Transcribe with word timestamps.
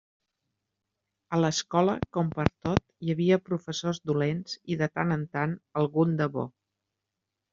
A 1.35 1.37
l'escola, 1.41 1.93
com 2.17 2.31
pertot, 2.37 2.81
hi 3.07 3.13
havia 3.15 3.39
professors 3.51 4.01
dolents 4.11 4.57
i, 4.61 4.77
de 4.79 4.89
tant 4.95 5.15
en 5.17 5.27
tant, 5.37 5.53
algun 5.83 6.17
de 6.23 6.31
bo. 6.39 6.47